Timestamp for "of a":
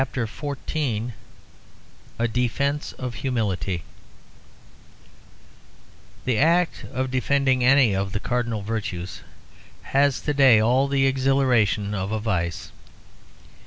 11.93-12.19